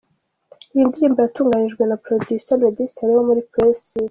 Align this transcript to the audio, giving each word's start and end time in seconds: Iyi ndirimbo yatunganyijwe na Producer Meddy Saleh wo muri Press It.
Iyi 0.73 0.83
ndirimbo 0.89 1.19
yatunganyijwe 1.21 1.83
na 1.85 1.97
Producer 2.05 2.57
Meddy 2.61 2.85
Saleh 2.93 3.15
wo 3.17 3.23
muri 3.29 3.41
Press 3.51 3.79
It. 3.89 3.97